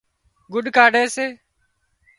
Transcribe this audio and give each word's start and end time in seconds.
ڳُڏ 0.51 0.65
ڪاڍي 0.75 1.03
سي 1.15 1.25